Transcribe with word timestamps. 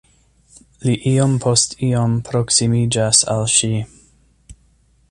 Li 0.85 0.95
iom 1.11 1.35
post 1.43 1.77
iom 1.89 2.17
proksimiĝas 2.31 3.23
al 3.35 3.47
ŝi. 3.59 3.73